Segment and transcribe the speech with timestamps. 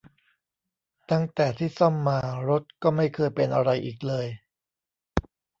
[1.11, 2.19] ตั้งแต่ที่ซ่อมมา
[2.49, 4.27] รถก็ไม่เคยเป็นอะไรอีกเลย